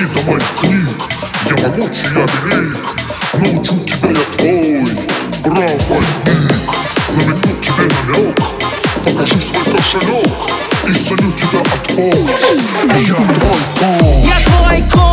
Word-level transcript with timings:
Дойти 0.00 0.14
до 0.14 0.30
моих 0.30 0.44
книг 0.60 0.88
Я 1.44 1.68
могучий, 1.68 2.06
я 2.14 2.26
велик. 2.44 2.78
Научу 3.34 3.80
тебя 3.80 4.08
я 4.10 4.24
твой 4.38 4.88
Проводник 5.42 6.70
Намекну 7.16 7.54
тебе 7.60 7.88
намек 8.06 8.40
покажу 9.04 9.40
свой 9.40 9.64
кошелек 9.64 10.50
Исцелю 10.86 11.32
тебя 11.32 11.60
от 11.60 11.82
пола 11.94 12.30
Я 12.96 13.14
твой 13.14 13.60
кол 13.78 14.24
Я 14.24 14.38
твой 14.46 14.90
кол 14.90 15.09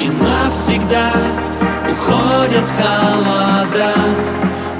и 0.00 0.08
навсегда 0.08 1.10
уходят 1.90 2.64
холода. 2.76 3.94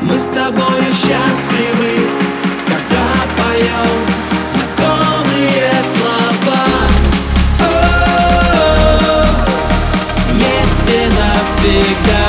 Мы 0.02 0.18
с 0.18 0.26
тобою 0.26 0.92
счастливы, 0.92 2.08
когда 2.66 3.06
поем 3.36 3.98
знакомые 4.44 5.72
слова. 5.94 6.66
-о, 7.58 7.64
вместе 10.30 11.08
навсегда. 11.08 12.25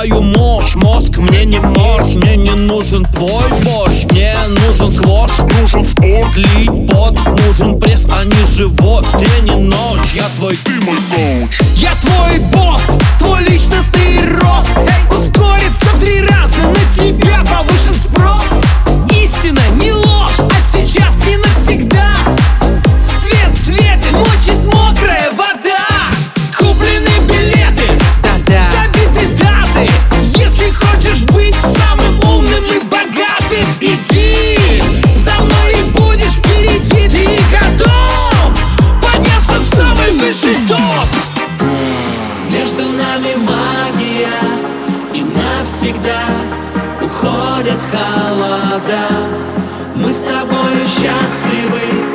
Знаю 0.00 0.22
мощь, 0.22 0.76
мозг 0.76 1.18
мне 1.18 1.44
не 1.44 1.60
морж. 1.60 2.14
Мне 2.14 2.34
не 2.34 2.52
нужен 2.52 3.04
твой 3.04 3.44
борщ 3.64 4.06
Мне 4.12 4.32
нужен 4.48 4.94
сквош, 4.94 5.30
нужен 5.60 5.84
спорт 5.84 6.34
Лить 6.36 6.90
пот, 6.90 7.18
нужен 7.26 7.78
пресс, 7.78 8.06
а 8.08 8.24
не 8.24 8.56
живот. 8.56 9.06
День 9.18 9.48
и 9.48 9.60
ночь, 9.60 10.14
я 10.14 10.24
твой, 10.36 10.56
ты 10.64 10.72
мой 10.86 10.96
коуч. 11.14 11.60
Я 11.76 11.90
твой 12.00 12.49
навсегда 45.60 46.22
Уходят 47.02 47.78
холода. 47.90 49.08
Мы 49.94 50.12
с 50.12 50.20
тобой 50.20 50.86
счастливы. 50.86 52.09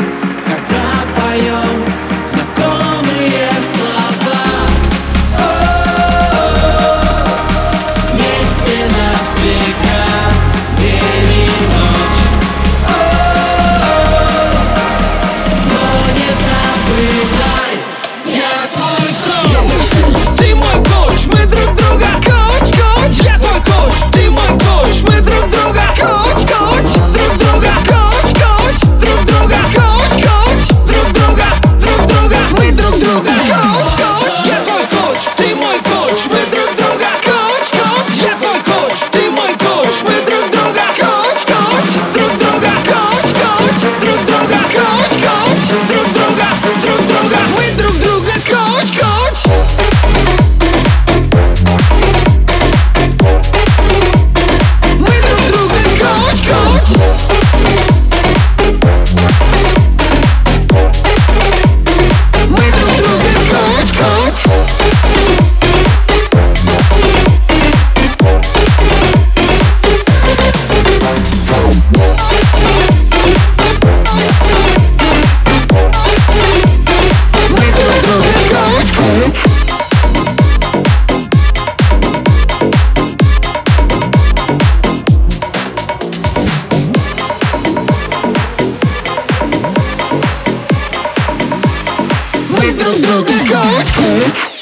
Look, 92.86 92.98
look, 92.98 93.28
look, 93.28 93.50
look, 93.50 93.50
look, 93.50 94.46
look, 94.46 94.55